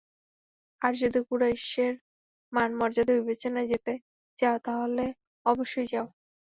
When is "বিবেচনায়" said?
3.19-3.67